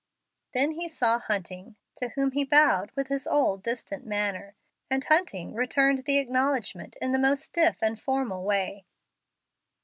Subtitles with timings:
[0.55, 4.55] Then he saw Hunting, to whom he bowed with his old, distant manner,
[4.89, 8.87] and Hunting returned the acknowledgment in the most stiff and formal way.